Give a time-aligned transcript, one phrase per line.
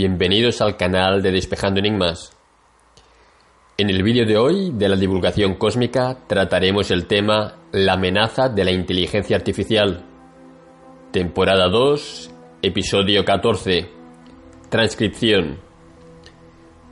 [0.00, 2.34] bienvenidos al canal de Despejando Enigmas.
[3.76, 8.64] En el vídeo de hoy de la divulgación cósmica trataremos el tema La amenaza de
[8.64, 10.02] la inteligencia artificial.
[11.12, 12.30] Temporada 2,
[12.62, 13.90] episodio 14.
[14.70, 15.58] Transcripción.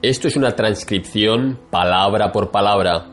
[0.03, 3.07] Esto es una transcripción palabra por palabra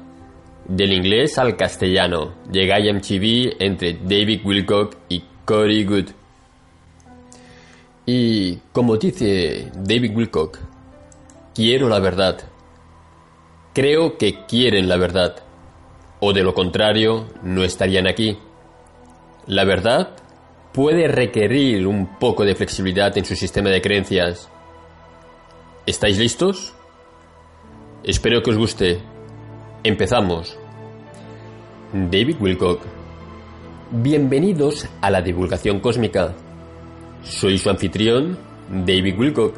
[0.68, 6.24] del inglés al castellano de MTV entre David Wilcock y Cory Good.
[8.05, 10.59] Y como dice David Wilcock,
[11.55, 12.38] quiero la verdad.
[13.73, 15.38] Creo que quieren la verdad.
[16.20, 18.38] O de lo contrario, no estarían aquí.
[19.48, 20.16] La verdad
[20.71, 24.49] puede requerir un poco de flexibilidad en su sistema de creencias.
[25.85, 26.74] ¿Estáis listos?
[28.04, 28.99] Espero que os guste.
[29.84, 30.57] Empezamos.
[31.91, 32.82] David Wilcock.
[33.91, 36.34] Bienvenidos a la divulgación cósmica.
[37.26, 38.37] Soy su anfitrión,
[38.70, 39.55] David Wilcock,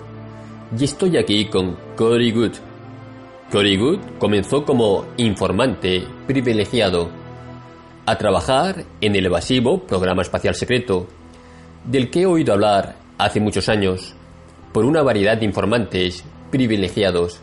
[0.80, 2.54] y estoy aquí con Cory Good.
[3.52, 7.10] Cory Good comenzó como informante privilegiado
[8.06, 11.08] a trabajar en el evasivo programa espacial secreto,
[11.84, 14.16] del que he oído hablar hace muchos años,
[14.72, 17.42] por una variedad de informantes privilegiados.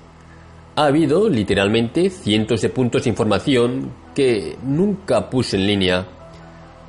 [0.76, 6.06] Ha habido literalmente cientos de puntos de información que nunca puse en línea,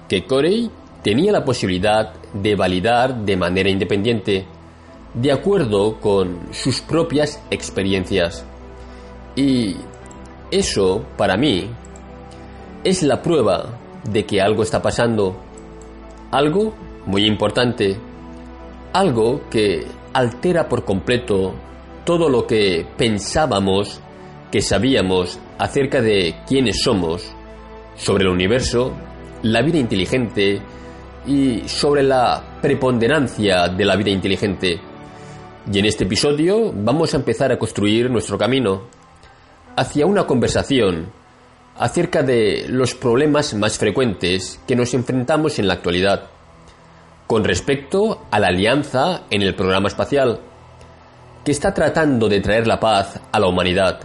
[0.08, 0.72] que Corey
[1.03, 4.45] tenía la posibilidad de validar de manera independiente,
[5.14, 8.45] de acuerdo con sus propias experiencias.
[9.36, 9.75] Y
[10.52, 11.69] eso, para mí,
[12.83, 15.36] es la prueba de que algo está pasando.
[16.32, 16.73] Algo
[17.05, 17.98] muy importante.
[18.93, 21.54] Algo que altera por completo
[22.05, 23.99] todo lo que pensábamos
[24.52, 27.33] que sabíamos acerca de quiénes somos,
[27.95, 28.93] sobre el universo,
[29.42, 30.61] la vida inteligente
[31.27, 34.80] y sobre la preponderancia de la vida inteligente.
[35.71, 38.83] Y en este episodio vamos a empezar a construir nuestro camino
[39.75, 41.11] hacia una conversación
[41.77, 46.30] acerca de los problemas más frecuentes que nos enfrentamos en la actualidad
[47.27, 50.39] con respecto a la alianza en el programa espacial,
[51.43, 53.99] que está tratando de traer la paz a la humanidad.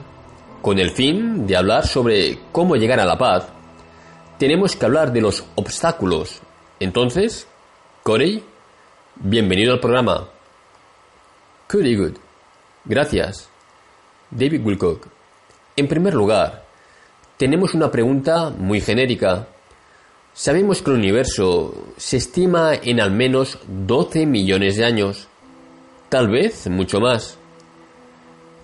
[0.62, 3.46] Con el fin de hablar sobre cómo llegar a la paz,
[4.38, 6.40] tenemos que hablar de los obstáculos
[6.80, 7.46] entonces,
[8.02, 8.42] Corey,
[9.16, 10.28] bienvenido al programa.
[11.70, 12.14] Very good.
[12.86, 13.50] Gracias.
[14.30, 15.06] David Wilcock.
[15.76, 16.64] En primer lugar,
[17.36, 19.46] tenemos una pregunta muy genérica.
[20.32, 25.28] Sabemos que el universo se estima en al menos 12 millones de años,
[26.08, 27.36] tal vez mucho más.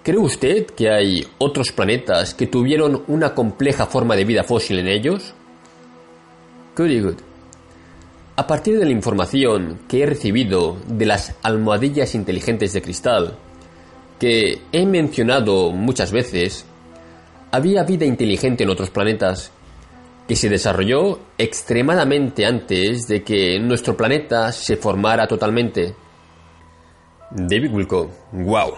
[0.03, 4.89] ¿Cree usted que hay otros planetas que tuvieron una compleja forma de vida fósil en
[4.89, 5.35] ellos?
[6.77, 7.26] Very good.
[8.39, 13.39] A partir de la información que he recibido de las almohadillas inteligentes de cristal,
[14.21, 16.67] que he mencionado muchas veces,
[17.51, 19.53] había vida inteligente en otros planetas,
[20.29, 25.95] que se desarrolló extremadamente antes de que nuestro planeta se formara totalmente.
[27.31, 28.75] David Wilco, wow.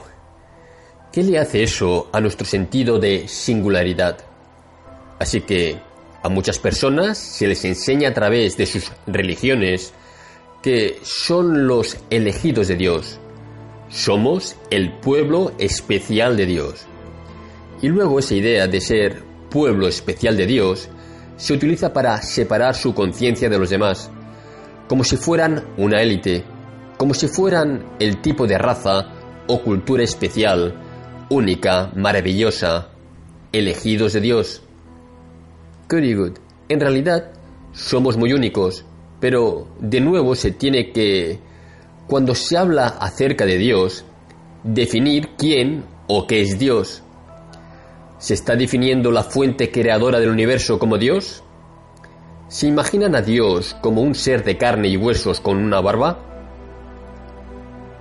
[1.11, 4.19] ¿Qué le hace eso a nuestro sentido de singularidad?
[5.19, 5.88] Así que
[6.23, 9.93] a muchas personas se les enseña a través de sus religiones
[10.63, 13.21] que son los elegidos de Dios.
[13.89, 16.87] Somos el pueblo especial de Dios.
[17.81, 20.89] Y luego esa idea de ser pueblo especial de Dios
[21.37, 24.11] se utiliza para separar su conciencia de los demás,
[24.89, 26.45] como si fueran una élite,
[26.97, 29.13] como si fueran el tipo de raza
[29.47, 30.75] o cultura especial,
[31.31, 32.89] única, maravillosa,
[33.53, 34.63] elegidos de Dios.
[35.91, 36.33] Very good.
[36.69, 37.31] En realidad,
[37.73, 38.85] somos muy únicos,
[39.21, 41.39] pero de nuevo se tiene que,
[42.07, 44.05] cuando se habla acerca de Dios,
[44.65, 47.03] definir quién o qué es Dios.
[48.19, 51.43] ¿Se está definiendo la fuente creadora del universo como Dios?
[52.49, 56.19] ¿Se imaginan a Dios como un ser de carne y huesos con una barba?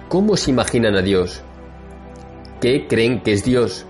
[0.10, 1.42] ¿Cómo se imaginan a Dios?
[2.60, 3.87] ¿Qué creen que es Dios?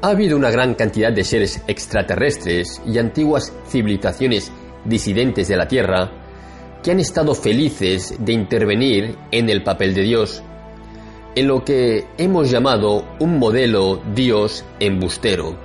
[0.00, 4.52] Ha habido una gran cantidad de seres extraterrestres y antiguas civilizaciones
[4.84, 6.12] disidentes de la Tierra
[6.84, 10.40] que han estado felices de intervenir en el papel de Dios,
[11.34, 15.56] en lo que hemos llamado un modelo Dios embustero.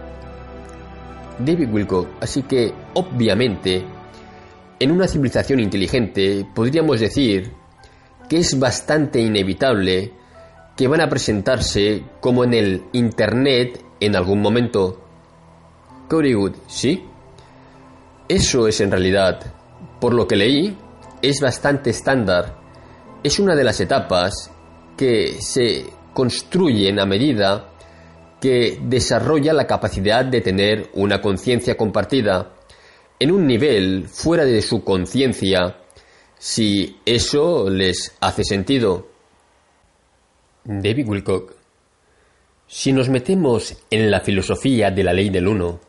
[1.38, 3.86] David Wilcock, así que obviamente,
[4.80, 7.52] en una civilización inteligente podríamos decir
[8.28, 10.12] que es bastante inevitable
[10.76, 15.00] que van a presentarse como en el Internet en algún momento.
[16.10, 17.04] Good, ¿sí?
[18.28, 19.40] Eso es en realidad,
[20.00, 20.78] por lo que leí,
[21.22, 22.64] es bastante estándar
[23.24, 24.52] es una de las etapas
[24.98, 27.70] que se construyen a medida
[28.40, 32.54] que desarrolla la capacidad de tener una conciencia compartida
[33.18, 35.78] en un nivel fuera de su conciencia,
[36.38, 39.08] si eso les hace sentido.
[40.66, 41.53] David Wilcock.
[42.76, 45.80] Si nos metemos en la filosofía de la ley del uno,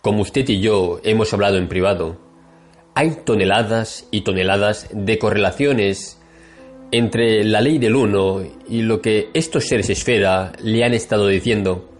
[0.00, 2.18] como usted y yo hemos hablado en privado,
[2.94, 6.18] hay toneladas y toneladas de correlaciones
[6.90, 11.92] entre la ley del uno y lo que estos seres esfera le han estado diciendo.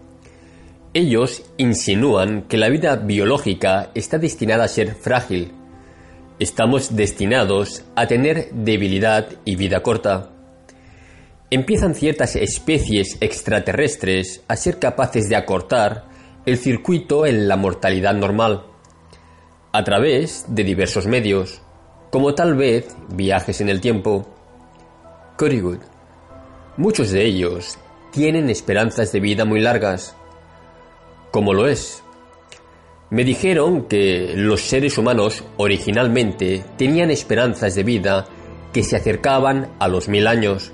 [0.95, 5.51] Ellos insinúan que la vida biológica está destinada a ser frágil.
[6.39, 10.31] Estamos destinados a tener debilidad y vida corta.
[11.49, 16.05] Empiezan ciertas especies extraterrestres a ser capaces de acortar
[16.45, 18.65] el circuito en la mortalidad normal,
[19.71, 21.61] a través de diversos medios,
[22.11, 24.27] como tal vez viajes en el tiempo,
[25.39, 25.79] Good.
[26.75, 27.77] Muchos de ellos
[28.11, 30.17] tienen esperanzas de vida muy largas,
[31.31, 32.03] como lo es.
[33.09, 38.25] Me dijeron que los seres humanos originalmente tenían esperanzas de vida
[38.73, 40.73] que se acercaban a los mil años.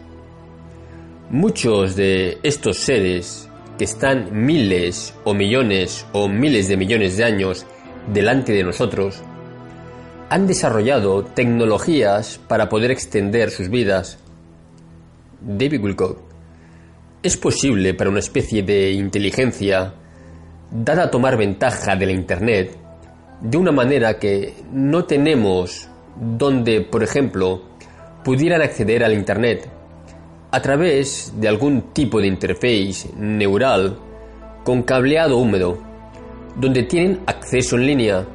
[1.34, 3.50] Muchos de estos seres,
[3.80, 7.66] que están miles o millones o miles de millones de años
[8.14, 9.20] delante de nosotros,
[10.30, 14.20] han desarrollado tecnologías para poder extender sus vidas
[15.42, 16.20] David Wilcock.
[17.24, 19.92] ¿Es posible para una especie de inteligencia,
[20.70, 22.78] dada a tomar ventaja de la Internet,
[23.42, 27.64] de una manera que no tenemos donde, por ejemplo,
[28.24, 29.68] pudieran acceder al Internet
[30.54, 33.98] a través de algún tipo de interface neural
[34.64, 35.80] con cableado húmedo,
[36.56, 38.28] donde tienen acceso en línea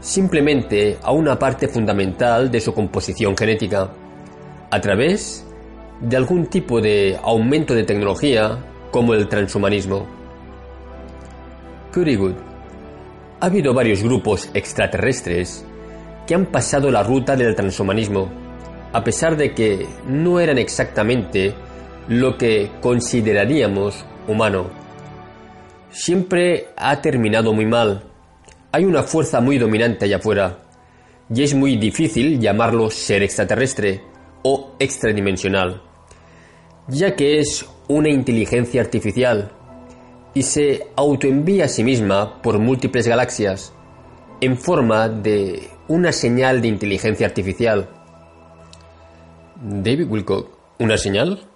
[0.00, 3.92] simplemente a una parte fundamental de su composición genética,
[4.70, 5.46] a través
[6.00, 10.06] de algún tipo de aumento de tecnología como el transhumanismo.
[11.94, 12.36] Good.
[13.40, 15.66] Ha habido varios grupos extraterrestres
[16.26, 18.30] que han pasado la ruta del transhumanismo,
[18.92, 21.54] a pesar de que no eran exactamente
[22.08, 24.68] lo que consideraríamos humano.
[25.90, 28.04] Siempre ha terminado muy mal.
[28.72, 30.58] Hay una fuerza muy dominante allá afuera,
[31.32, 34.02] y es muy difícil llamarlo ser extraterrestre
[34.42, 35.82] o extradimensional
[36.90, 39.50] ya que es una inteligencia artificial
[40.34, 43.72] y se autoenvía a sí misma por múltiples galaxias
[44.40, 47.88] en forma de una señal de inteligencia artificial.
[49.62, 50.48] David Wilcock,
[50.78, 51.46] ¿una señal?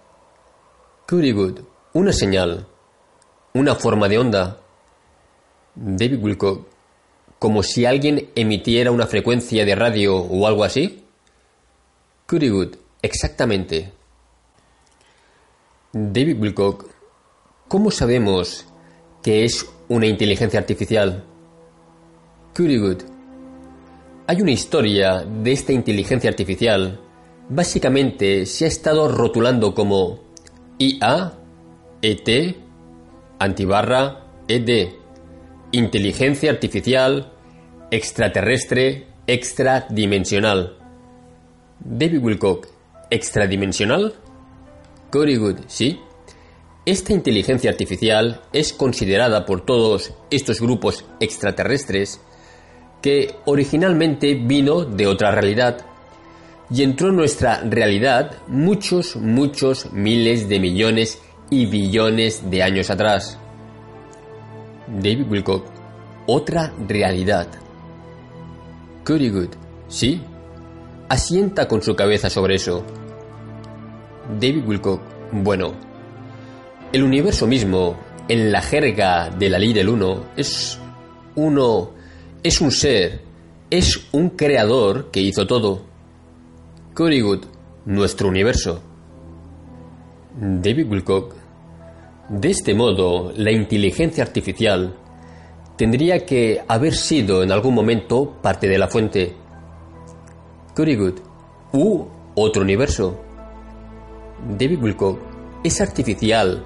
[1.09, 1.61] Good,
[1.95, 2.67] una señal,
[3.55, 4.61] una forma de onda.
[5.75, 6.67] David Wilcock,
[7.39, 11.03] como si alguien emitiera una frecuencia de radio o algo así.
[12.29, 13.91] Good, exactamente.
[15.93, 16.91] David Wilcock,
[17.69, 18.67] ¿cómo sabemos
[19.23, 21.25] que es una inteligencia artificial?
[22.55, 23.03] Good.
[24.27, 27.01] Hay una historia de esta inteligencia artificial.
[27.49, 30.21] Básicamente se ha estado rotulando como
[30.79, 31.35] IA,
[32.01, 32.57] ET,
[33.39, 34.95] antibarra, ED,
[35.73, 37.33] inteligencia artificial,
[37.91, 40.79] extraterrestre, extradimensional.
[41.81, 42.69] David Wilcock,
[43.11, 44.15] ¿extradimensional?
[45.13, 46.01] Good, ¿sí?
[46.87, 52.21] Esta inteligencia artificial es considerada por todos estos grupos extraterrestres
[53.01, 55.94] que originalmente vino de otra realidad
[56.71, 63.39] y entró en nuestra realidad muchos, muchos miles de millones y billones de años atrás.
[64.87, 65.67] David Wilcock,
[66.27, 67.49] otra realidad.
[69.07, 69.49] Good,
[69.89, 70.23] ¿sí?
[71.09, 72.83] Asienta con su cabeza sobre eso.
[74.41, 75.03] David Wilcock,
[75.33, 75.75] bueno,
[76.93, 77.97] el universo mismo,
[78.29, 80.79] en la jerga de la ley del uno, es
[81.35, 81.91] uno,
[82.43, 83.21] es un ser,
[83.71, 85.94] es un creador que hizo todo.
[86.97, 87.47] Good,
[87.87, 88.81] nuestro universo.
[90.39, 91.35] David Wilcock,
[92.29, 94.95] de este modo, la inteligencia artificial
[95.77, 99.35] tendría que haber sido en algún momento parte de la fuente.
[100.77, 101.15] Good,
[101.73, 102.05] u
[102.37, 103.21] otro universo.
[104.57, 105.19] David Wilcock
[105.65, 106.65] es artificial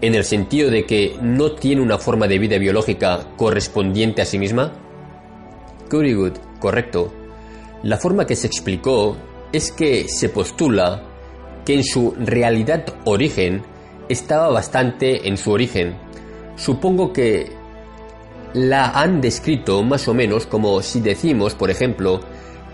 [0.00, 4.38] en el sentido de que no tiene una forma de vida biológica correspondiente a sí
[4.38, 4.72] misma?
[5.90, 7.12] Good, correcto.
[7.82, 9.16] La forma que se explicó
[9.52, 11.02] es que se postula
[11.64, 13.62] que en su realidad origen
[14.08, 15.96] estaba bastante en su origen.
[16.56, 17.52] Supongo que
[18.54, 22.20] la han descrito más o menos como si decimos, por ejemplo,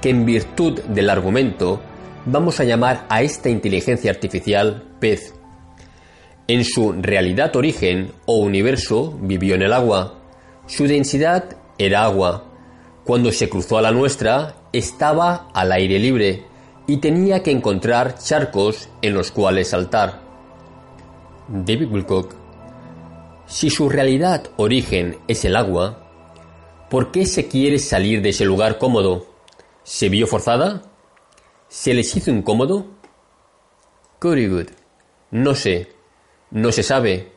[0.01, 1.81] que en virtud del argumento
[2.27, 5.35] vamos a llamar a esta inteligencia artificial pez.
[6.47, 10.21] En su realidad origen o universo vivió en el agua.
[10.67, 12.45] Su densidad era agua.
[13.05, 16.45] Cuando se cruzó a la nuestra, estaba al aire libre
[16.87, 20.21] y tenía que encontrar charcos en los cuales saltar.
[21.49, 22.35] David Wilcock.
[23.47, 26.09] Si su realidad origen es el agua,
[26.91, 29.27] ¿por qué se quiere salir de ese lugar cómodo?
[29.83, 30.83] ¿Se vio forzada?
[31.69, 32.87] ¿Se les hizo incómodo?
[34.21, 34.69] Good.
[35.33, 35.89] No sé,
[36.51, 37.33] no se sabe,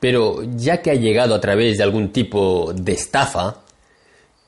[0.00, 3.64] pero ya que ha llegado a través de algún tipo de estafa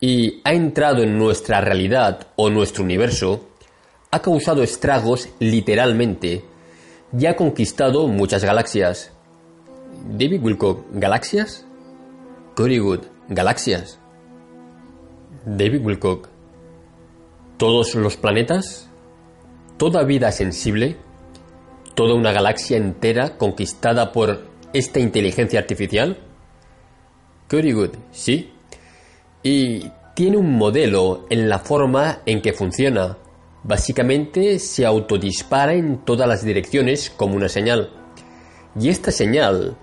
[0.01, 3.49] y ha entrado en nuestra realidad o nuestro universo,
[4.11, 6.45] ha causado estragos literalmente
[7.17, 9.13] y ha conquistado muchas galaxias.
[10.09, 11.65] David Wilcock, ¿galaxias?
[12.57, 13.99] Very good, galaxias.
[15.45, 16.29] David Wilcock,
[17.57, 18.89] ¿todos los planetas?
[19.77, 20.97] ¿Toda vida sensible?
[21.95, 26.19] ¿Toda una galaxia entera conquistada por esta inteligencia artificial?
[27.51, 28.53] Very good, sí.
[29.43, 33.19] Y tiene un modelo en la forma en que funciona
[33.67, 37.91] Básicamente se autodispara en todas las direcciones como una señal.
[38.79, 39.77] Y esta señal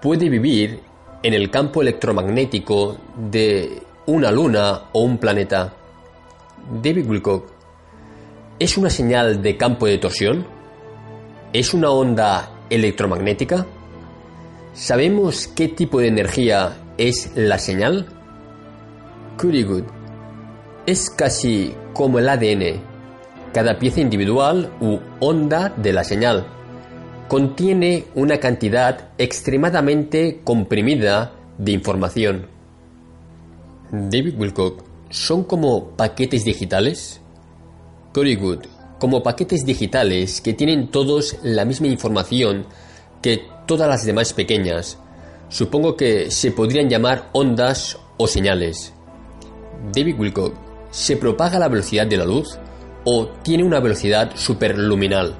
[0.00, 0.78] puede vivir
[1.24, 5.72] en el campo electromagnético de una luna o un planeta.
[6.80, 7.48] David Wilcock,
[8.60, 10.46] ¿es una señal de campo de torsión?
[11.52, 13.66] ¿Es una onda electromagnética?
[14.74, 18.06] ¿Sabemos qué tipo de energía es la señal?
[19.38, 19.84] Curry Good.
[20.86, 22.93] Es casi como el ADN
[23.54, 26.44] cada pieza individual u onda de la señal
[27.28, 32.46] contiene una cantidad extremadamente comprimida de información.
[33.90, 37.20] David Wilcock, ¿son como paquetes digitales?
[38.12, 38.66] Cory Good,
[38.98, 42.66] como paquetes digitales que tienen todos la misma información
[43.22, 44.98] que todas las demás pequeñas.
[45.48, 48.92] Supongo que se podrían llamar ondas o señales.
[49.94, 50.54] David Wilcock,
[50.90, 52.58] ¿se propaga la velocidad de la luz?
[53.04, 55.34] O tiene una velocidad superluminal.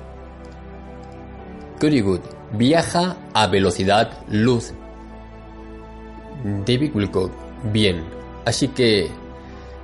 [1.81, 2.21] Good
[2.53, 4.73] viaja a velocidad luz.
[6.67, 7.33] David Wilcock,
[7.73, 8.05] bien,
[8.45, 9.11] así que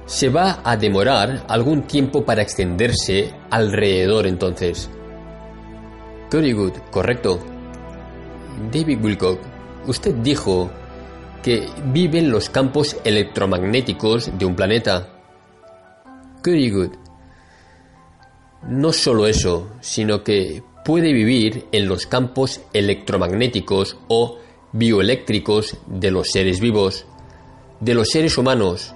[0.07, 4.91] se va a demorar algún tiempo para extenderse alrededor entonces.
[6.31, 7.41] Good, correcto.
[8.73, 9.41] David Wilcock,
[9.87, 10.71] usted dijo
[11.43, 15.09] que vive en los campos electromagnéticos de un planeta.
[16.45, 16.93] Good,
[18.63, 24.39] no solo eso, sino que puede vivir en los campos electromagnéticos o
[24.73, 27.07] bioeléctricos de los seres vivos,
[27.81, 28.95] de los seres humanos,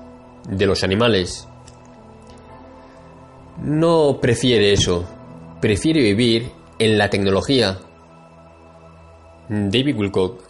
[0.49, 1.49] de los animales.
[3.63, 5.05] No prefiere eso,
[5.61, 7.79] prefiere vivir en la tecnología.
[9.49, 10.43] David Wilcock.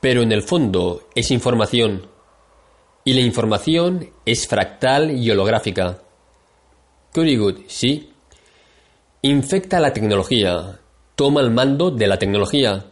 [0.00, 2.08] Pero en el fondo es información,
[3.04, 6.02] y la información es fractal y holográfica.
[7.14, 8.08] Good, sí.
[9.20, 10.80] Infecta la tecnología,
[11.14, 12.86] toma el mando de la tecnología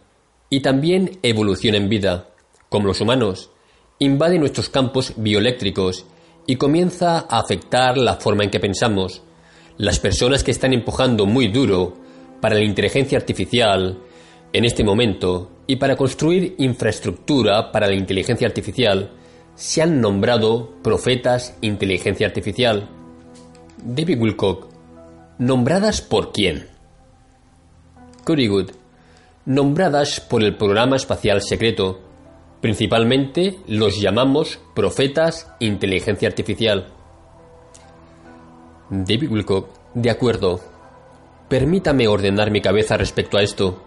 [0.50, 2.28] y también evoluciona en vida,
[2.68, 3.50] como los humanos,
[3.98, 6.04] invade nuestros campos bioeléctricos
[6.46, 9.22] y comienza a afectar la forma en que pensamos.
[9.78, 11.96] Las personas que están empujando muy duro
[12.42, 14.02] para la inteligencia artificial
[14.52, 19.12] en este momento y para construir infraestructura para la inteligencia artificial
[19.54, 22.99] se han nombrado profetas inteligencia artificial.
[23.84, 24.66] David Wilcock.
[25.38, 26.68] ¿Nombradas por quién?
[28.26, 28.70] Good.
[29.46, 32.00] Nombradas por el programa espacial secreto.
[32.60, 36.88] Principalmente los llamamos profetas inteligencia artificial.
[38.90, 39.68] David Wilcock.
[39.94, 40.60] De acuerdo.
[41.48, 43.82] Permítame ordenar mi cabeza respecto a esto.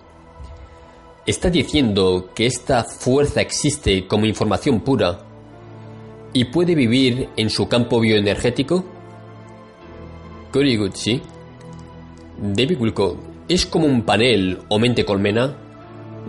[1.26, 5.20] ¿Está diciendo que esta fuerza existe como información pura
[6.34, 8.84] y puede vivir en su campo bioenergético?
[10.94, 11.22] Sí.
[12.42, 13.18] David Wilcock
[13.48, 15.56] es como un panel o mente colmena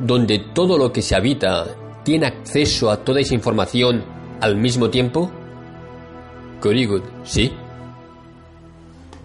[0.00, 1.66] donde todo lo que se habita
[2.04, 4.04] tiene acceso a toda esa información
[4.40, 5.30] al mismo tiempo.
[6.62, 7.52] Good, sí.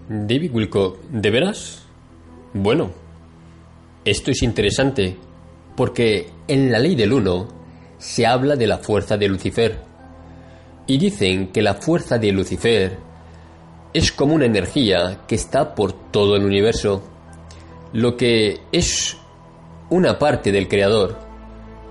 [0.09, 1.85] David Wilcock, ¿de veras?
[2.53, 2.91] Bueno,
[4.03, 5.15] esto es interesante
[5.75, 7.47] porque en la ley del uno
[7.97, 9.77] se habla de la fuerza de Lucifer
[10.87, 13.08] y dicen que la fuerza de Lucifer
[13.93, 17.01] es como una energía que está por todo el universo,
[17.93, 19.17] lo que es
[19.89, 21.17] una parte del Creador,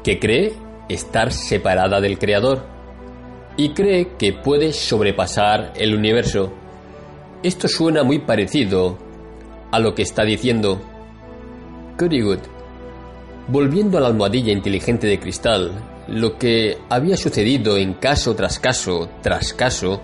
[0.04, 0.54] que cree
[0.88, 2.64] estar separada del Creador
[3.56, 6.52] y cree que puede sobrepasar el universo.
[7.42, 8.96] Esto suena muy parecido
[9.72, 10.80] a lo que está diciendo.
[11.98, 12.38] Good.
[13.48, 15.72] Volviendo a la almohadilla inteligente de cristal,
[16.06, 20.00] lo que había sucedido en caso tras caso tras caso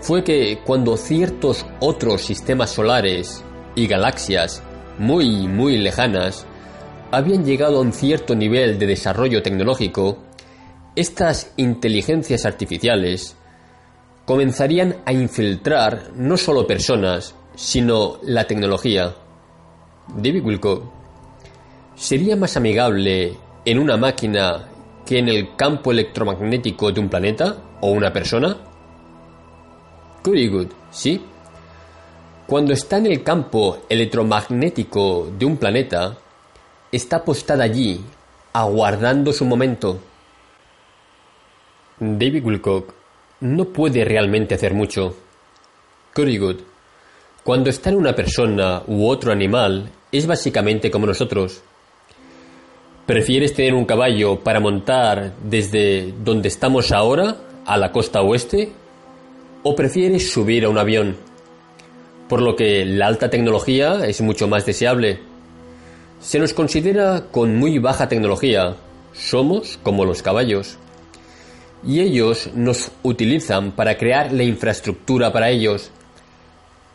[0.00, 4.62] fue que cuando ciertos otros sistemas solares y galaxias
[4.98, 6.46] muy muy lejanas
[7.10, 10.18] habían llegado a un cierto nivel de desarrollo tecnológico,
[10.96, 13.36] estas inteligencias artificiales
[14.24, 19.14] comenzarían a infiltrar no solo personas, sino la tecnología.
[20.14, 20.84] David Wilcock
[21.96, 24.68] sería más amigable en una máquina
[25.04, 28.69] que en el campo electromagnético de un planeta o una persona?
[30.24, 31.20] Very good, ¿sí?
[32.46, 36.18] Cuando está en el campo electromagnético de un planeta,
[36.92, 38.00] está postada allí,
[38.52, 39.98] aguardando su momento.
[41.98, 42.92] David Wilcock
[43.40, 45.14] no puede realmente hacer mucho.
[46.14, 46.56] Very good.
[47.44, 51.62] Cuando está en una persona u otro animal, es básicamente como nosotros.
[53.06, 58.72] ¿Prefieres tener un caballo para montar desde donde estamos ahora, a la costa oeste?
[59.62, 61.16] ¿O prefieres subir a un avión?
[62.30, 65.20] Por lo que la alta tecnología es mucho más deseable.
[66.18, 68.76] Se nos considera con muy baja tecnología.
[69.12, 70.78] Somos como los caballos.
[71.86, 75.90] Y ellos nos utilizan para crear la infraestructura para ellos,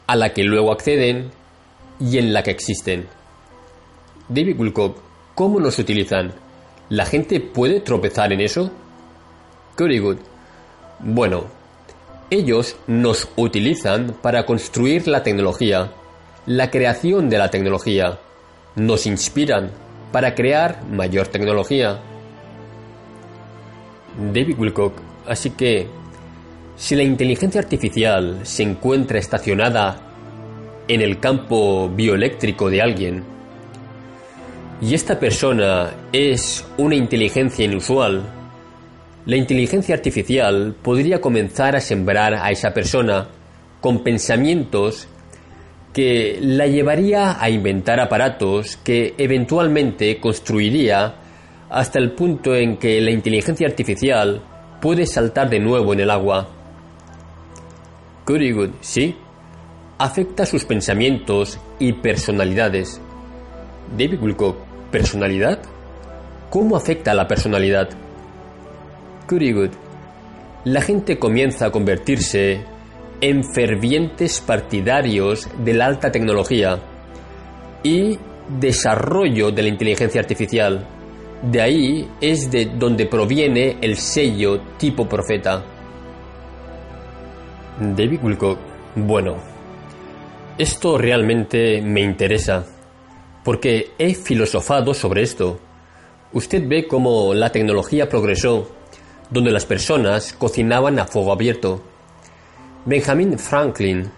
[0.07, 1.29] a la que luego acceden
[1.99, 3.05] y en la que existen.
[4.27, 4.97] David Wilcock,
[5.35, 6.33] ¿cómo nos utilizan?
[6.89, 8.71] ¿La gente puede tropezar en eso?
[9.77, 10.01] Very.
[10.99, 11.45] Bueno,
[12.29, 15.91] ellos nos utilizan para construir la tecnología,
[16.45, 18.19] la creación de la tecnología.
[18.75, 19.71] Nos inspiran
[20.11, 21.99] para crear mayor tecnología.
[24.33, 24.93] David Wilcock,
[25.27, 25.87] así que
[26.75, 29.97] si la inteligencia artificial se encuentra estacionada
[30.87, 33.23] en el campo bioeléctrico de alguien,
[34.81, 38.23] y esta persona es una inteligencia inusual,
[39.25, 43.27] la inteligencia artificial podría comenzar a sembrar a esa persona
[43.81, 45.07] con pensamientos
[45.93, 51.15] que la llevaría a inventar aparatos que eventualmente construiría
[51.69, 54.43] hasta el punto en que la inteligencia artificial
[54.79, 56.47] puede saltar de nuevo en el agua.
[58.27, 59.15] Good, ¿sí?
[59.97, 63.01] Afecta sus pensamientos y personalidades.
[63.97, 64.57] David Wilcock,
[64.91, 65.59] ¿personalidad?
[66.49, 68.04] ¿Cómo afecta a la personalidad?
[69.27, 69.71] Good.
[70.65, 72.61] La gente comienza a convertirse
[73.21, 76.79] en fervientes partidarios de la alta tecnología
[77.81, 80.85] y desarrollo de la inteligencia artificial.
[81.41, 85.63] De ahí es de donde proviene el sello tipo profeta.
[87.79, 88.59] David Wilcock,
[88.95, 89.37] bueno,
[90.59, 92.63] esto realmente me interesa,
[93.43, 95.59] porque he filosofado sobre esto.
[96.31, 98.69] Usted ve cómo la tecnología progresó,
[99.29, 101.81] donde las personas cocinaban a fuego abierto.
[102.85, 104.11] Benjamin Franklin,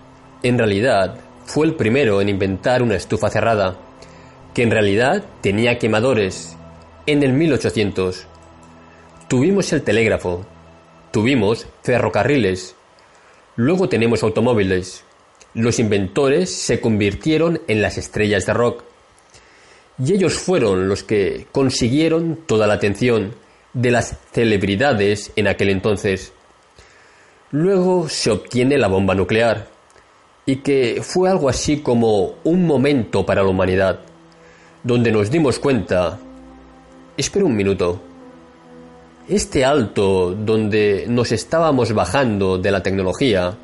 [0.43, 3.77] en realidad, fue el primero en inventar una estufa cerrada,
[4.53, 6.55] que en realidad tenía quemadores,
[7.05, 8.25] en el 1800.
[9.27, 10.45] Tuvimos el telégrafo,
[11.11, 12.75] tuvimos ferrocarriles,
[13.57, 15.03] Luego tenemos automóviles.
[15.55, 18.83] Los inventores se convirtieron en las estrellas de rock.
[19.97, 23.33] Y ellos fueron los que consiguieron toda la atención
[23.73, 26.33] de las celebridades en aquel entonces.
[27.51, 29.67] Luego se obtiene la bomba nuclear,
[30.47, 33.99] y que fue algo así como un momento para la humanidad,
[34.83, 36.19] donde nos dimos cuenta...
[37.17, 37.99] Espera un minuto.
[39.27, 43.57] Este alto donde nos estábamos bajando de la tecnología,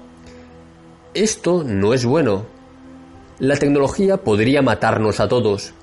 [1.14, 2.46] esto no es bueno.
[3.40, 5.74] La tecnología podría matarnos a todos.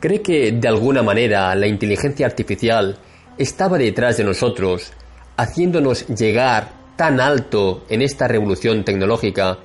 [0.00, 2.98] ¿Cree que de alguna manera la inteligencia artificial
[3.40, 4.92] estaba detrás de nosotros,
[5.38, 9.60] haciéndonos llegar tan alto en esta revolución tecnológica,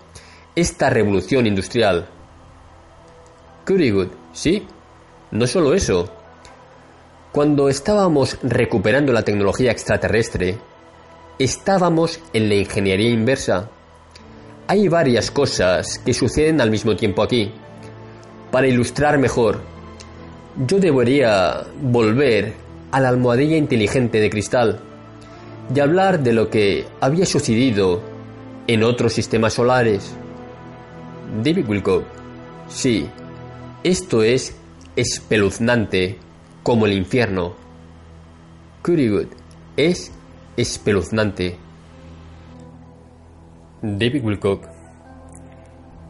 [0.56, 2.08] esta revolución industrial?
[3.68, 4.66] Very good, ¿sí?
[5.32, 6.10] No solo eso,
[7.34, 10.58] cuando estábamos recuperando la tecnología extraterrestre,
[11.38, 13.70] estábamos en la ingeniería inversa.
[14.68, 17.52] Hay varias cosas que suceden al mismo tiempo aquí.
[18.54, 19.60] Para ilustrar mejor,
[20.66, 24.80] yo debería volver a la almohadilla inteligente de cristal
[25.74, 28.02] y hablar de lo que había sucedido
[28.68, 30.16] en otros sistemas solares.
[31.44, 32.04] David Wilcock,
[32.68, 33.08] sí,
[33.84, 34.56] esto es
[34.96, 36.18] espeluznante
[36.64, 37.54] como el infierno.
[38.84, 39.28] Good
[39.78, 40.12] es
[40.58, 41.58] espeluznante.
[43.82, 44.68] David Wilcock.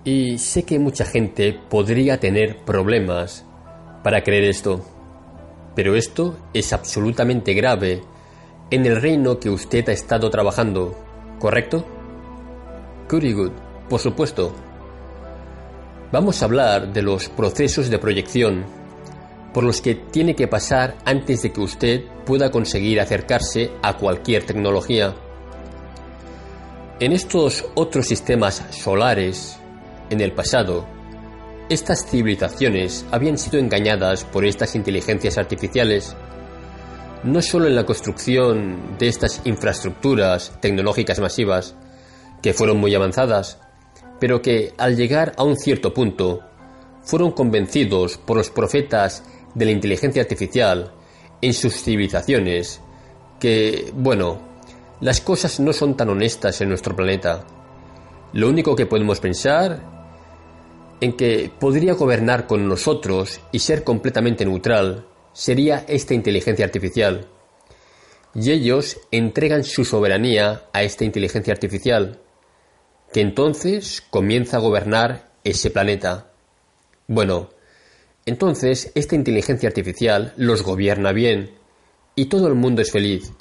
[0.04, 3.46] Y sé que mucha gente podría tener problemas
[4.04, 4.86] para creer esto,
[5.76, 8.02] pero esto es absolutamente grave
[8.72, 10.96] en el reino que usted ha estado trabajando,
[11.40, 11.86] ¿correcto?
[13.12, 13.52] Very good,
[13.90, 14.54] por supuesto.
[16.12, 18.66] Vamos a hablar de los procesos de proyección
[19.54, 24.46] por los que tiene que pasar antes de que usted pueda conseguir acercarse a cualquier
[24.46, 25.14] tecnología.
[27.00, 29.58] En estos otros sistemas solares,
[30.10, 30.86] en el pasado,
[31.70, 36.16] estas civilizaciones habían sido engañadas por estas inteligencias artificiales,
[37.24, 41.76] no solo en la construcción de estas infraestructuras tecnológicas masivas,
[42.44, 43.60] que fueron muy avanzadas,
[44.20, 46.42] pero que al llegar a un cierto punto
[47.04, 49.24] fueron convencidos por los profetas
[49.56, 50.92] de la inteligencia artificial
[51.42, 52.80] en sus civilizaciones
[53.40, 54.40] que, bueno,
[55.02, 57.44] las cosas no son tan honestas en nuestro planeta.
[58.34, 59.95] Lo único que podemos pensar
[61.02, 67.28] en que podría gobernar con nosotros y ser completamente neutral sería esta inteligencia artificial.
[68.34, 72.22] Y ellos entregan su soberanía a esta inteligencia artificial,
[73.14, 76.32] que entonces comienza a gobernar ese planeta.
[77.08, 77.50] Bueno,
[78.26, 81.52] entonces esta inteligencia artificial los gobierna bien
[82.16, 83.32] y todo el mundo es feliz.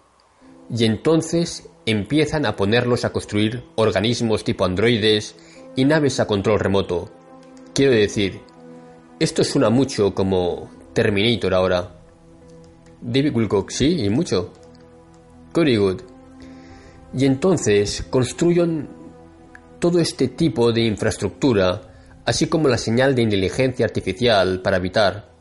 [0.71, 5.37] Y entonces empiezan a ponerlos a construir organismos tipo androides
[5.77, 7.11] y naves a control remoto
[7.75, 8.41] Quiero decir,
[9.19, 11.91] esto suena mucho como Terminator ahora.
[13.01, 14.53] David Wilcock, sí, y mucho.
[15.53, 16.01] Very good.
[17.13, 18.89] Y entonces construyen
[19.81, 25.33] todo este tipo de infraestructura, así como la señal de inteligencia artificial para habitar.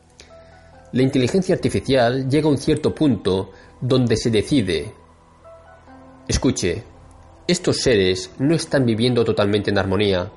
[0.90, 4.92] La inteligencia artificial llega a un cierto punto donde se decide,
[6.26, 6.82] escuche,
[7.46, 10.32] estos seres no están viviendo totalmente en armonía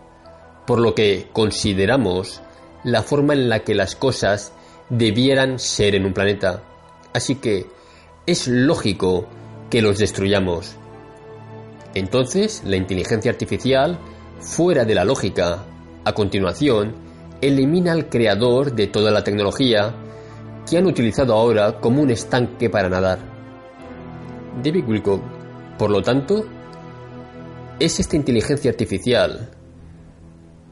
[0.67, 2.41] por lo que consideramos
[2.83, 4.53] la forma en la que las cosas
[4.89, 6.61] debieran ser en un planeta.
[7.13, 7.65] Así que
[8.25, 9.27] es lógico
[9.69, 10.75] que los destruyamos.
[11.95, 13.97] Entonces, la inteligencia artificial,
[14.39, 15.65] fuera de la lógica,
[16.03, 16.95] a continuación,
[17.41, 19.95] elimina al creador de toda la tecnología
[20.69, 23.19] que han utilizado ahora como un estanque para nadar.
[24.61, 25.21] David Wilcock,
[25.77, 26.45] por lo tanto,
[27.79, 29.56] es esta inteligencia artificial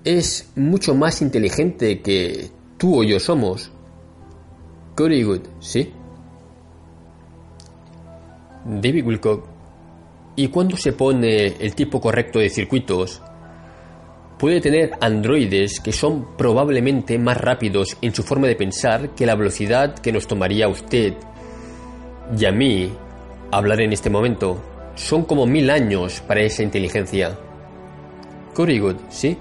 [0.05, 3.71] es mucho más inteligente que tú o yo somos.
[4.95, 5.91] Very good, ¿sí?
[8.63, 9.47] David Wilcock.
[10.37, 13.21] ¿Y cuando se pone el tipo correcto de circuitos?
[14.37, 19.35] Puede tener androides que son probablemente más rápidos en su forma de pensar que la
[19.35, 21.13] velocidad que nos tomaría a usted
[22.37, 22.91] y a mí
[23.51, 24.61] hablar en este momento.
[24.95, 27.37] Son como mil años para esa inteligencia.
[28.55, 29.37] Very good, ¿sí?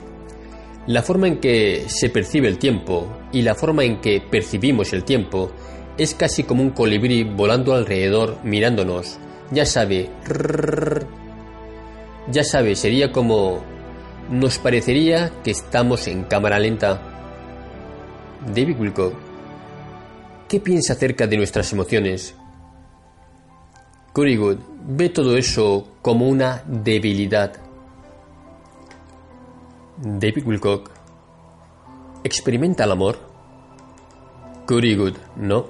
[0.87, 5.03] La forma en que se percibe el tiempo y la forma en que percibimos el
[5.05, 5.51] tiempo
[5.97, 9.19] es casi como un colibrí volando alrededor mirándonos.
[9.51, 10.11] Ya sabe,
[12.31, 13.63] ya sabe, sería como
[14.31, 17.01] nos parecería que estamos en cámara lenta.
[18.55, 19.15] David Wilcock,
[20.49, 22.35] ¿qué piensa acerca de nuestras emociones?
[24.15, 27.64] Good ve todo eso como una debilidad
[30.07, 30.91] David Wilcock
[32.25, 33.19] experimenta el amor.
[34.67, 35.67] Curry Good, ¿no?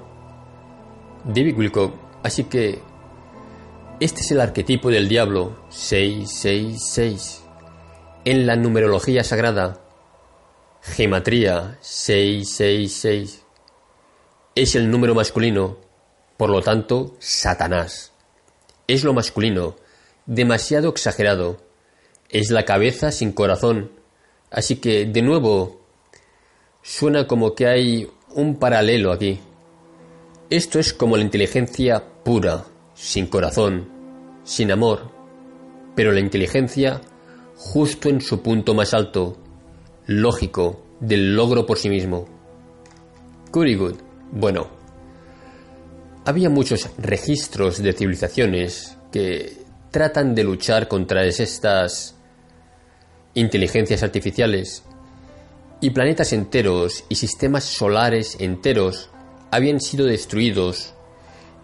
[1.23, 2.81] David Wilcock, así que
[4.01, 7.43] este es el arquetipo del diablo 666
[8.25, 9.79] en la numerología sagrada.
[10.81, 13.41] Gematría 666
[14.53, 15.77] es el número masculino,
[16.35, 18.11] por lo tanto, Satanás.
[18.85, 19.77] Es lo masculino,
[20.25, 21.61] demasiado exagerado.
[22.27, 24.03] Es la cabeza sin corazón
[24.55, 25.81] Así que, de nuevo,
[26.81, 29.37] suena como que hay un paralelo aquí.
[30.49, 32.63] Esto es como la inteligencia pura,
[32.93, 33.89] sin corazón,
[34.45, 35.11] sin amor,
[35.93, 37.01] pero la inteligencia
[37.57, 39.35] justo en su punto más alto,
[40.05, 42.25] lógico, del logro por sí mismo.
[43.51, 43.97] Good.
[44.31, 44.69] Bueno,
[46.23, 49.57] había muchos registros de civilizaciones que
[49.91, 52.14] tratan de luchar contra estas
[53.35, 54.83] inteligencias artificiales
[55.81, 59.09] y planetas enteros y sistemas solares enteros
[59.51, 60.93] habían sido destruidos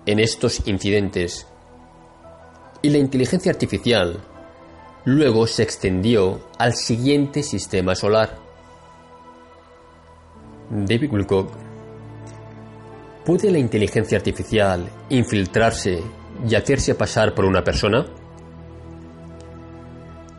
[0.05, 1.47] en estos incidentes.
[2.81, 4.19] Y la inteligencia artificial
[5.05, 8.37] luego se extendió al siguiente sistema solar.
[10.69, 11.51] David Wilcock,
[13.25, 16.01] ¿puede la inteligencia artificial infiltrarse
[16.47, 18.05] y hacerse pasar por una persona?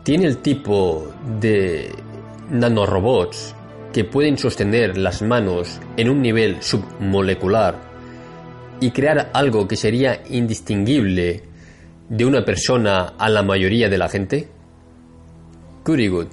[0.03, 1.07] Tiene el tipo
[1.39, 1.91] de
[2.49, 3.55] nanorobots
[3.93, 7.79] que pueden sostener las manos en un nivel submolecular
[8.79, 11.43] y crear algo que sería indistinguible
[12.09, 14.49] de una persona a la mayoría de la gente?
[15.85, 16.27] Good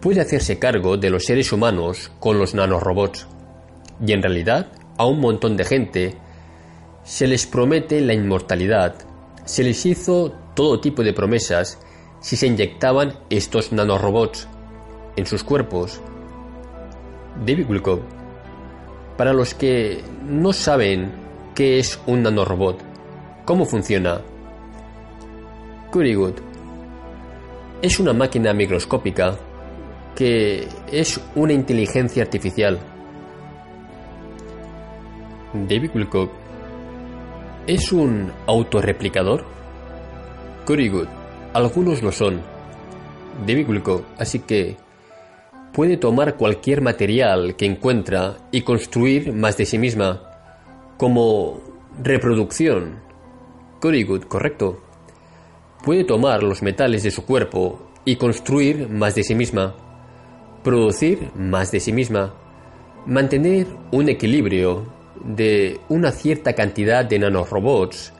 [0.00, 3.26] puede hacerse cargo de los seres humanos con los nanorobots
[4.04, 6.16] y en realidad a un montón de gente
[7.04, 8.94] se les promete la inmortalidad,
[9.44, 11.78] se les hizo todo tipo de promesas
[12.22, 14.48] si se inyectaban estos nanorobots
[15.16, 16.00] en sus cuerpos.
[17.44, 18.00] David Wilcock,
[19.18, 21.12] para los que no saben
[21.54, 22.80] qué es un nanorobot,
[23.44, 24.22] ¿cómo funciona?
[25.92, 26.36] Good.
[27.82, 29.36] Es una máquina microscópica
[30.14, 32.78] que es una inteligencia artificial.
[35.52, 36.30] David Wilcock
[37.66, 39.44] ¿Es un autorreplicador?
[40.66, 41.21] Good.
[41.54, 42.40] Algunos lo son.
[43.46, 44.76] David Wilcock, así que
[45.74, 50.22] puede tomar cualquier material que encuentra y construir más de sí misma,
[50.96, 51.60] como
[52.02, 53.00] reproducción.
[53.82, 54.80] Good, correcto.
[55.84, 59.74] Puede tomar los metales de su cuerpo y construir más de sí misma,
[60.62, 62.32] producir más de sí misma,
[63.04, 64.86] mantener un equilibrio
[65.22, 68.14] de una cierta cantidad de nanorobots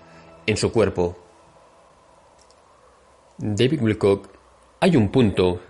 [0.47, 1.22] en su cuerpo.
[3.39, 4.29] David Wilcock,
[4.81, 5.61] hay un punto.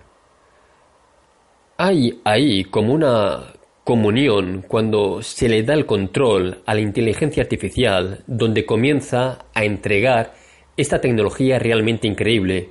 [1.79, 8.23] Hay ahí como una comunión cuando se le da el control a la inteligencia artificial
[8.27, 10.35] donde comienza a entregar
[10.77, 12.71] esta tecnología realmente increíble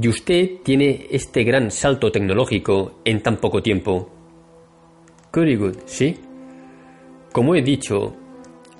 [0.00, 4.10] y usted tiene este gran salto tecnológico en tan poco tiempo.
[5.32, 6.16] Very good, ¿sí?
[7.32, 8.14] Como he dicho,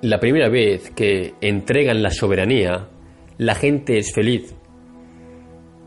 [0.02, 2.88] la primera vez que entregan la soberanía,
[3.38, 4.54] la gente es feliz.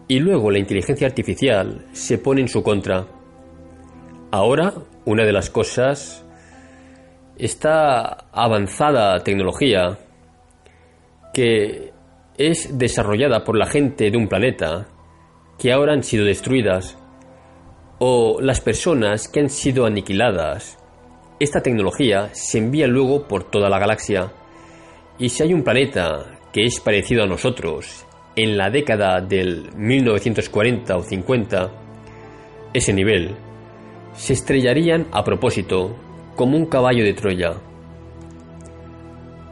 [0.08, 3.06] Y luego la inteligencia artificial se pone en su contra.
[4.32, 4.74] Ahora,
[5.06, 6.26] una de las cosas,
[7.38, 9.98] esta avanzada tecnología
[11.34, 11.92] que
[12.38, 14.88] es desarrollada por la gente de un planeta
[15.60, 16.98] que ahora han sido destruidas,
[18.00, 20.78] o las personas que han sido aniquiladas
[21.40, 24.32] esta tecnología se envía luego por toda la galaxia.
[25.20, 28.07] Y si hay un planeta que es parecido a nosotros
[28.38, 31.72] en la década del 1940 o 50,
[32.74, 33.36] ese nivel,
[34.14, 35.96] se estrellarían a propósito,
[36.36, 37.56] como un caballo de Troya.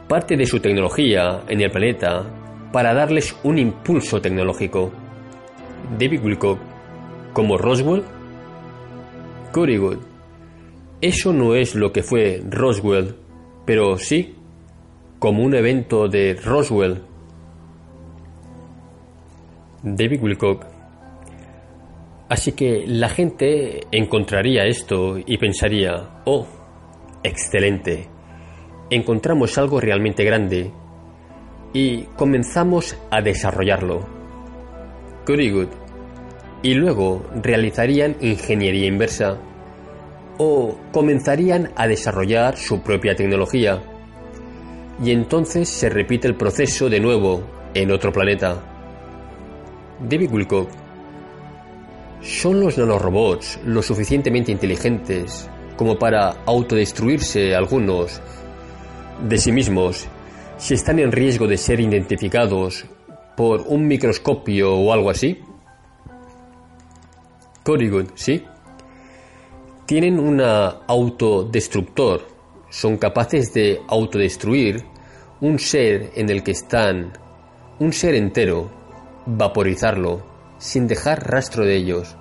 [0.08, 2.24] Parte de su tecnología en el planeta
[2.72, 4.92] para darles un impulso tecnológico.
[5.98, 6.60] David Wilcock,
[7.32, 8.04] como Roswell,
[9.52, 9.98] Good.
[11.00, 13.16] Eso no es lo que fue Roswell,
[13.64, 14.34] pero sí
[15.18, 17.02] como un evento de Roswell.
[19.82, 20.64] David Wilcock.
[22.28, 26.46] Así que la gente encontraría esto y pensaría, oh,
[27.22, 28.08] excelente,
[28.90, 30.72] encontramos algo realmente grande
[31.72, 34.06] y comenzamos a desarrollarlo.
[35.26, 35.68] Very good.
[36.62, 39.38] Y luego realizarían ingeniería inversa
[40.38, 43.82] o comenzarían a desarrollar su propia tecnología.
[45.02, 47.42] Y entonces se repite el proceso de nuevo
[47.74, 48.75] en otro planeta.
[50.00, 50.68] David Wilcock.
[52.22, 58.20] ¿Son los nanorobots lo suficientemente inteligentes como para autodestruirse algunos
[59.28, 60.06] de sí mismos
[60.56, 62.86] si están en riesgo de ser identificados
[63.36, 65.40] por un microscopio o algo así?
[67.64, 68.44] Good, ¿sí?
[69.86, 72.26] tienen un autodestructor,
[72.70, 74.84] son capaces de autodestruir
[75.40, 77.12] un ser en el que están,
[77.78, 78.68] un ser entero,
[79.26, 80.24] vaporizarlo,
[80.58, 82.16] sin dejar rastro de ellos.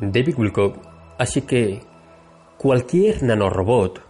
[0.00, 0.78] David Wilcock,
[1.18, 1.82] así que
[2.56, 4.00] cualquier nanorobot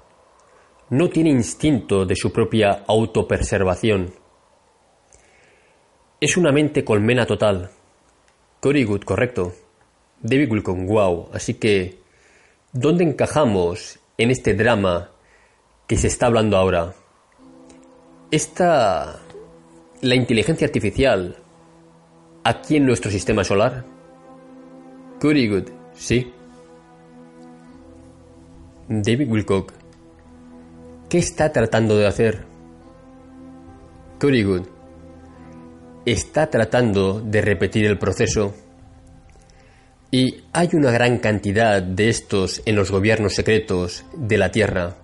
[0.90, 4.14] no tiene instinto de su propia autopreservación.
[6.20, 7.70] Es una mente colmena total.
[8.60, 9.52] Cory correcto.
[10.22, 11.28] David Wilcon, wow.
[11.32, 11.98] Así que,
[12.72, 15.10] ¿dónde encajamos en este drama
[15.86, 16.94] que se está hablando ahora?
[18.30, 19.20] ¿Está
[20.02, 21.36] la inteligencia artificial
[22.44, 23.84] aquí en nuestro sistema solar?
[25.22, 26.32] Very good, sí.
[28.88, 29.72] David Wilcock,
[31.08, 32.44] ¿qué está tratando de hacer?
[34.20, 34.62] Very good.
[36.04, 38.54] Está tratando de repetir el proceso
[40.10, 44.96] y hay una gran cantidad de estos en los gobiernos secretos de la Tierra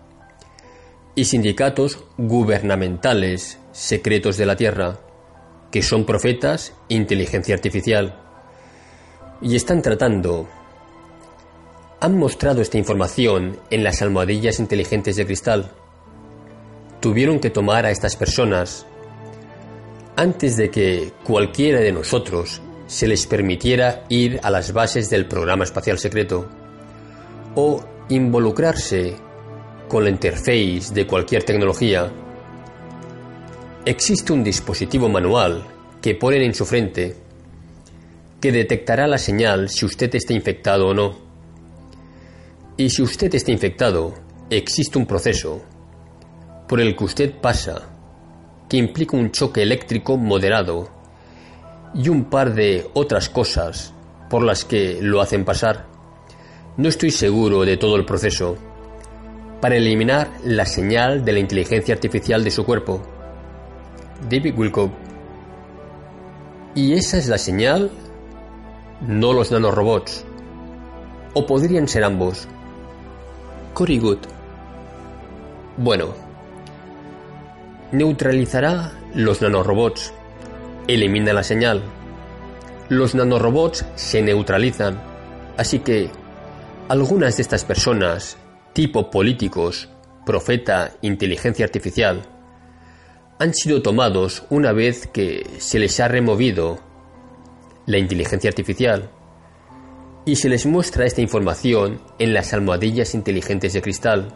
[1.15, 5.01] y sindicatos gubernamentales secretos de la Tierra,
[5.71, 8.19] que son profetas inteligencia artificial.
[9.41, 10.49] y están tratando.
[11.99, 15.73] Han mostrado esta información en las almohadillas inteligentes de cristal.
[17.01, 18.87] Tuvieron que tomar a estas personas
[20.15, 25.65] antes de que cualquiera de nosotros se les permitiera ir a las bases del programa
[25.65, 26.49] espacial secreto
[27.55, 29.17] o involucrarse
[29.89, 32.13] con la interface de cualquier tecnología,
[33.85, 35.65] existe un dispositivo manual
[36.01, 37.17] que ponen en su frente
[38.41, 41.19] que detectará la señal si usted está infectado o no.
[42.77, 44.15] Y si usted está infectado,
[44.51, 45.63] existe un proceso
[46.69, 47.89] por el que usted pasa
[48.69, 50.89] que implica un choque eléctrico moderado
[51.95, 53.93] y un par de otras cosas
[54.31, 55.87] por las que lo hacen pasar.
[56.77, 58.57] No estoy seguro de todo el proceso
[59.61, 63.03] para eliminar la señal de la inteligencia artificial de su cuerpo.
[64.29, 64.93] David Wilcock.
[66.75, 67.91] ¿Y esa es la señal?
[69.01, 70.25] No los nanorobots.
[71.35, 72.49] ¿O podrían ser ambos?
[73.75, 74.19] Cory Good.
[75.77, 76.15] Bueno,
[77.91, 80.13] neutralizará los nanorobots,
[80.87, 81.83] elimina la señal.
[82.89, 85.01] Los nanorobots se neutralizan,
[85.57, 86.11] así que
[86.89, 88.37] algunas de estas personas,
[88.73, 89.89] tipo políticos,
[90.27, 92.23] profeta, inteligencia artificial,
[93.39, 96.79] han sido tomados una vez que se les ha removido
[97.87, 99.11] la inteligencia artificial
[100.25, 104.29] y se les muestra esta información en las almohadillas inteligentes de cristal.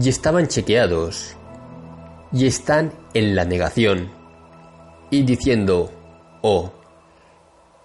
[0.00, 1.36] Y estaban chequeados
[2.32, 4.12] y están en la negación
[5.10, 5.90] y diciendo,
[6.42, 6.72] oh,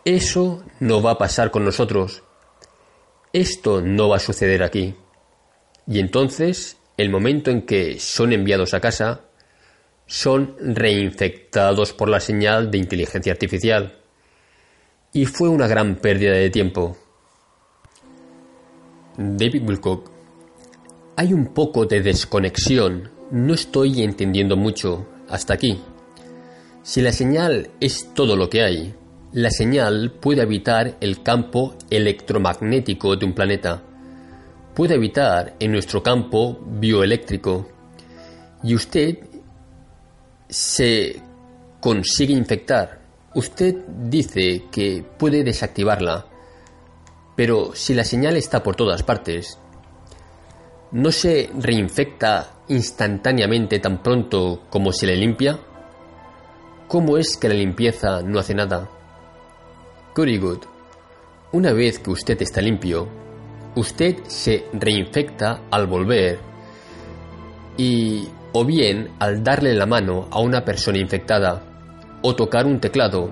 [0.04, 2.24] eso no va a pasar con nosotros,
[3.34, 4.96] esto no va a suceder aquí.
[5.88, 9.22] Y entonces, el momento en que son enviados a casa,
[10.08, 14.00] son reinfectados por la señal de inteligencia artificial.
[15.14, 16.98] Y fue una gran pérdida de tiempo.
[19.18, 20.12] David Wilcock,
[21.16, 25.82] hay un poco de desconexión no estoy entendiendo mucho hasta aquí.
[26.84, 28.94] Si la señal es todo lo que hay,
[29.34, 33.82] la señal puede habitar el campo electromagnético de un planeta,
[34.76, 37.68] puede habitar en nuestro campo bioeléctrico,
[38.64, 39.18] y usted
[40.50, 41.22] se
[41.80, 43.02] consigue infectar.
[43.34, 46.26] Usted dice que puede desactivarla,
[47.36, 49.60] pero si la señal está por todas partes,
[50.92, 55.60] ¿no se reinfecta instantáneamente tan pronto como se le limpia?
[56.88, 58.90] ¿Cómo es que la limpieza no hace nada?
[60.16, 60.60] Very good.
[61.52, 63.08] Una vez que usted está limpio,
[63.76, 66.40] usted se reinfecta al volver
[67.78, 68.28] y
[68.58, 71.62] o bien al darle la mano a una persona infectada
[72.22, 73.30] o tocar un teclado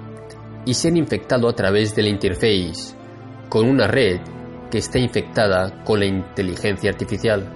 [0.65, 2.93] y ser infectado a través de la interface
[3.47, 4.19] con una red
[4.69, 7.49] que está infectada con la inteligencia artificial.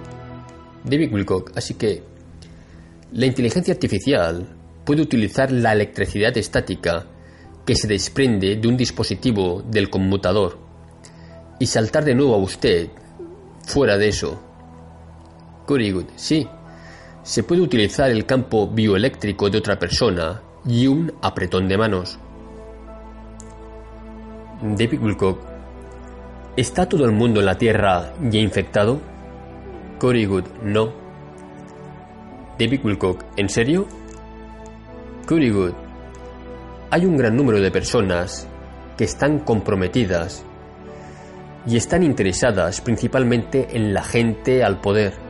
[0.82, 2.02] David Wilcock, así que
[3.12, 4.48] la inteligencia artificial
[4.86, 7.04] puede utilizar la electricidad estática
[7.66, 10.58] que se desprende de un dispositivo del conmutador
[11.58, 12.88] y saltar de nuevo a usted
[13.66, 14.40] fuera de eso.
[15.68, 16.48] Very good, sí.
[17.28, 22.18] Se puede utilizar el campo bioeléctrico de otra persona y un apretón de manos.
[24.62, 25.38] David Wilcock,
[26.56, 28.98] ¿está todo el mundo en la Tierra ya infectado?
[29.98, 30.90] Cory Good, no.
[32.58, 33.86] David Wilcock, ¿en serio?
[35.26, 35.74] Cory Good,
[36.90, 38.48] hay un gran número de personas
[38.96, 40.46] que están comprometidas
[41.66, 45.27] y están interesadas principalmente en la gente al poder.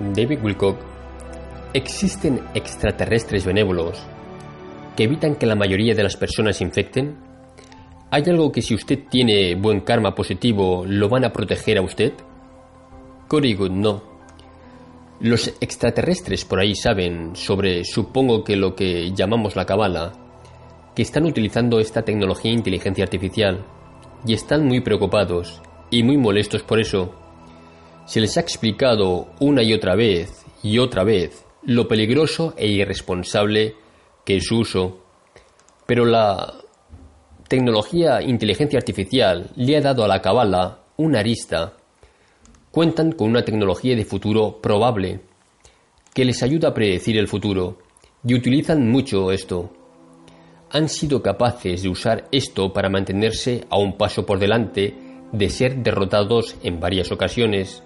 [0.00, 0.76] David Wilcock,
[1.72, 4.02] ¿existen extraterrestres benévolos
[4.94, 7.16] que evitan que la mayoría de las personas se infecten?
[8.10, 12.12] ¿Hay algo que si usted tiene buen karma positivo lo van a proteger a usted?
[13.28, 14.02] Good, no.
[15.20, 20.12] Los extraterrestres por ahí saben sobre, supongo que lo que llamamos la cabala,
[20.94, 23.64] que están utilizando esta tecnología de inteligencia artificial
[24.26, 27.25] y están muy preocupados y muy molestos por eso.
[28.06, 33.74] Se les ha explicado una y otra vez y otra vez lo peligroso e irresponsable
[34.24, 35.00] que es su uso,
[35.86, 36.54] pero la
[37.48, 41.74] tecnología inteligencia artificial le ha dado a la cabala una arista.
[42.70, 45.20] Cuentan con una tecnología de futuro probable
[46.14, 47.78] que les ayuda a predecir el futuro
[48.24, 49.72] y utilizan mucho esto.
[50.70, 54.94] Han sido capaces de usar esto para mantenerse a un paso por delante
[55.32, 57.82] de ser derrotados en varias ocasiones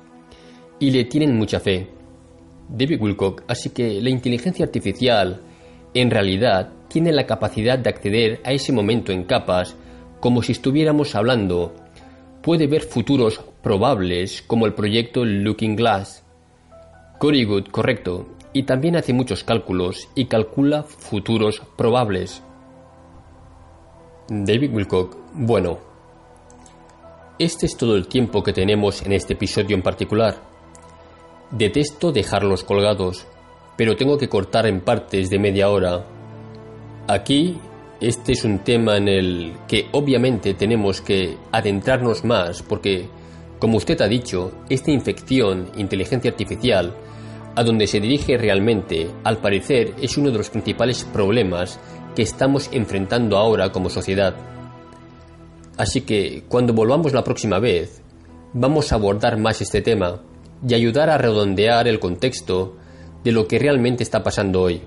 [0.80, 1.86] y le tienen mucha fe.
[2.68, 5.40] David Wilcock, así que la inteligencia artificial
[5.94, 9.76] en realidad tiene la capacidad de acceder a ese momento en capas
[10.18, 11.74] como si estuviéramos hablando.
[12.42, 16.24] Puede ver futuros probables como el proyecto Looking Glass.
[17.18, 22.42] Cory Good, correcto, y también hace muchos cálculos y calcula futuros probables.
[24.28, 25.78] David Wilcock, bueno,
[27.38, 30.49] este es todo el tiempo que tenemos en este episodio en particular.
[31.50, 33.26] Detesto dejarlos colgados,
[33.76, 36.04] pero tengo que cortar en partes de media hora.
[37.08, 37.58] Aquí,
[38.00, 43.08] este es un tema en el que obviamente tenemos que adentrarnos más porque,
[43.58, 46.94] como usted ha dicho, esta infección, inteligencia artificial,
[47.56, 51.80] a donde se dirige realmente, al parecer, es uno de los principales problemas
[52.14, 54.36] que estamos enfrentando ahora como sociedad.
[55.76, 58.02] Así que, cuando volvamos la próxima vez,
[58.52, 60.22] vamos a abordar más este tema
[60.66, 62.76] y ayudar a redondear el contexto
[63.24, 64.82] de lo que realmente está pasando hoy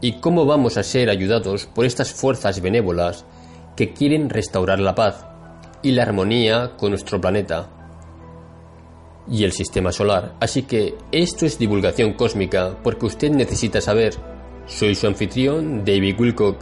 [0.00, 3.24] y cómo vamos a ser ayudados por estas fuerzas benévolas
[3.76, 5.26] que quieren restaurar la paz
[5.82, 7.68] y la armonía con nuestro planeta
[9.30, 10.34] y el sistema solar.
[10.40, 14.14] Así que esto es divulgación cósmica porque usted necesita saber.
[14.66, 16.56] Soy su anfitrión, David Wilcock,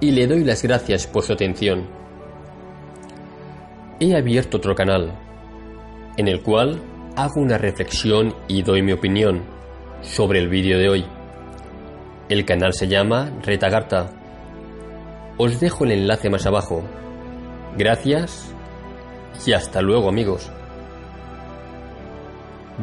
[0.00, 1.86] y le doy las gracias por su atención.
[4.00, 5.12] He abierto otro canal,
[6.16, 6.80] en el cual
[7.16, 9.44] hago una reflexión y doy mi opinión
[10.02, 11.04] sobre el vídeo de hoy.
[12.28, 14.10] El canal se llama Retagarta.
[15.38, 16.82] Os dejo el enlace más abajo.
[17.76, 18.52] Gracias
[19.46, 20.50] y hasta luego amigos.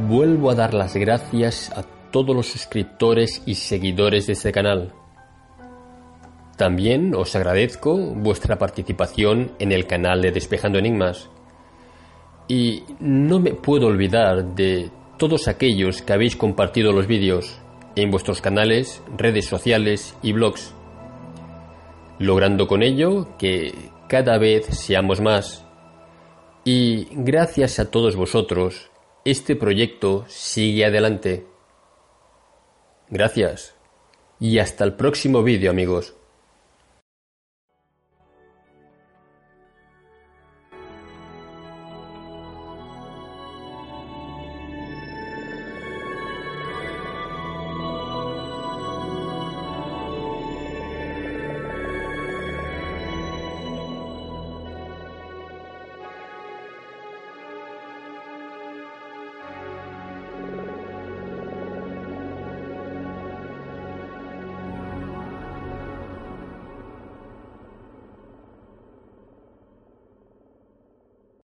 [0.08, 4.94] Vuelvo a dar las gracias a todos los suscriptores y seguidores de este canal.
[6.56, 11.30] También os agradezco vuestra participación en el canal de Despejando Enigmas.
[12.52, 17.62] Y no me puedo olvidar de todos aquellos que habéis compartido los vídeos
[17.96, 20.74] en vuestros canales, redes sociales y blogs,
[22.20, 23.74] logrando con ello que
[24.10, 25.66] cada vez seamos más.
[26.66, 28.92] Y gracias a todos vosotros,
[29.24, 31.46] este proyecto sigue adelante.
[33.10, 33.78] Gracias.
[34.42, 36.16] Y hasta el próximo vídeo amigos.